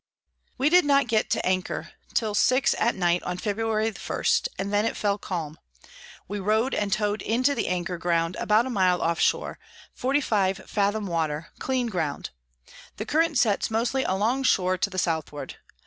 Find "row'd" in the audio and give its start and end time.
6.39-6.73